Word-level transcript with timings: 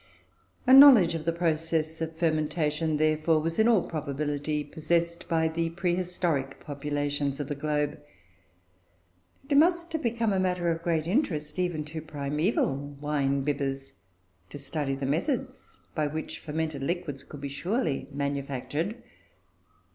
A 0.65 0.73
knowledge 0.73 1.13
of 1.13 1.25
the 1.25 1.31
process 1.31 2.01
of 2.01 2.15
fermentation, 2.17 2.97
therefore, 2.97 3.39
was 3.39 3.59
in 3.59 3.67
all 3.67 3.87
probability 3.87 4.63
possessed 4.63 5.27
by 5.29 5.47
the 5.47 5.69
prehistoric 5.69 6.59
populations 6.59 7.39
of 7.39 7.47
the 7.47 7.53
globe; 7.53 7.99
and 9.43 9.51
it 9.51 9.57
must 9.59 9.93
have 9.93 10.01
become 10.01 10.33
a 10.33 10.39
matter 10.39 10.71
of 10.71 10.81
great 10.81 11.05
interest 11.05 11.59
even 11.59 11.85
to 11.85 12.01
primaeval 12.01 12.77
wine 12.99 13.43
bibbers 13.45 13.91
to 14.49 14.57
study 14.57 14.95
the 14.95 15.05
methods 15.05 15.77
by 15.93 16.07
which 16.07 16.39
fermented 16.39 16.81
liquids 16.81 17.21
could 17.23 17.41
be 17.41 17.47
surely 17.47 18.07
manufactured. 18.11 19.03